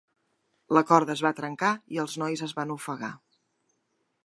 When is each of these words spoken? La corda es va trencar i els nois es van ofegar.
La 0.77 0.81
corda 0.91 1.15
es 1.17 1.21
va 1.25 1.31
trencar 1.41 1.69
i 1.97 2.01
els 2.05 2.17
nois 2.23 2.43
es 2.49 2.57
van 2.61 2.75
ofegar. 2.79 3.13